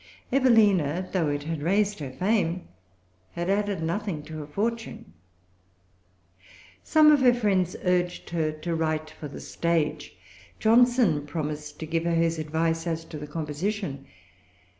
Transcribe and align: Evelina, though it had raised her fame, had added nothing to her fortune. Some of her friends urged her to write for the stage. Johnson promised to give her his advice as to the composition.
Evelina, 0.31 1.07
though 1.13 1.27
it 1.29 1.43
had 1.43 1.61
raised 1.61 1.99
her 1.99 2.09
fame, 2.09 2.67
had 3.33 3.51
added 3.51 3.83
nothing 3.83 4.23
to 4.23 4.33
her 4.39 4.47
fortune. 4.47 5.13
Some 6.81 7.11
of 7.11 7.19
her 7.19 7.35
friends 7.35 7.75
urged 7.83 8.31
her 8.31 8.51
to 8.51 8.73
write 8.75 9.11
for 9.11 9.27
the 9.27 9.39
stage. 9.39 10.17
Johnson 10.57 11.27
promised 11.27 11.79
to 11.81 11.85
give 11.85 12.05
her 12.05 12.15
his 12.15 12.39
advice 12.39 12.87
as 12.87 13.05
to 13.05 13.19
the 13.19 13.27
composition. 13.27 14.07